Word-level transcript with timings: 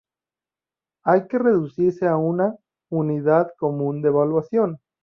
Hay 1.03 1.27
que 1.27 1.37
reducirse 1.37 2.07
a 2.07 2.17
una 2.17 2.55
"unidad 2.89 3.51
común 3.59 4.01
de 4.01 4.09
valuación". 4.09 4.79